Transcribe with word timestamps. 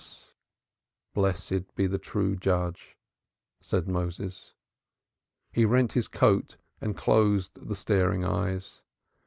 "Blessed 1.13 1.75
be 1.75 1.85
the 1.85 1.99
true 1.99 2.35
Judge," 2.35 2.97
said 3.61 3.87
Moses. 3.87 4.53
He 5.53 5.63
rent 5.63 5.93
his 5.93 6.07
coat, 6.07 6.57
and 6.81 6.97
closed 6.97 7.67
the 7.67 7.75
staring 7.75 8.23
eyes. 8.25 8.81